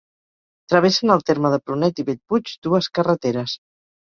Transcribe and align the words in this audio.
Travessen 0.73 1.13
el 1.17 1.21
terme 1.27 1.51
de 1.55 1.59
Prunet 1.67 2.03
i 2.05 2.09
Bellpuig 2.09 2.55
dues 2.69 2.91
carreteres. 2.99 3.59